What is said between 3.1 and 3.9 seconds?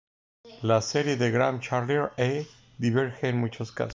en muchos casos.